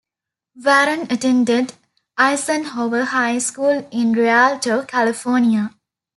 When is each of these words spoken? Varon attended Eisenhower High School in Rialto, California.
Varon 0.59 1.11
attended 1.11 1.73
Eisenhower 2.17 3.03
High 3.03 3.37
School 3.37 3.87
in 3.91 4.13
Rialto, 4.13 4.81
California. 4.83 5.75